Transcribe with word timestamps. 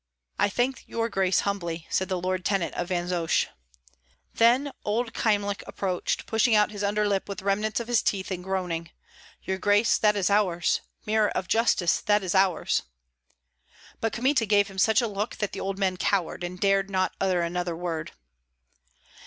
"I 0.39 0.49
thank 0.49 0.87
your 0.87 1.09
grace 1.09 1.41
humbly," 1.41 1.85
said 1.91 2.09
the 2.09 2.19
lord 2.19 2.43
tenant 2.43 2.73
of 2.73 2.87
Vansosh. 2.87 3.45
Then 4.33 4.71
old 4.83 5.13
Kyemlich 5.13 5.61
approached, 5.67 6.25
pushing 6.25 6.55
out 6.55 6.71
his 6.71 6.83
underlip 6.83 7.29
with 7.29 7.37
the 7.37 7.45
remnants 7.45 7.79
of 7.79 7.87
his 7.87 8.01
teeth, 8.01 8.31
and 8.31 8.43
groaning, 8.43 8.89
"Your 9.43 9.59
grace, 9.59 9.99
that 9.99 10.15
is 10.15 10.31
ours. 10.31 10.81
Mirror 11.05 11.29
of 11.37 11.47
justice, 11.47 12.01
that 12.01 12.23
is 12.23 12.33
ours." 12.33 12.81
But 13.99 14.13
Kmita 14.13 14.47
gave 14.47 14.69
him 14.69 14.79
such 14.79 15.01
a 15.03 15.07
look 15.07 15.35
that 15.35 15.51
the 15.51 15.59
old 15.61 15.77
man 15.77 15.97
cowered, 15.97 16.43
and 16.43 16.59
dared 16.59 16.89
not 16.89 17.13
utter 17.21 17.41
another 17.43 17.77
word. 17.77 18.11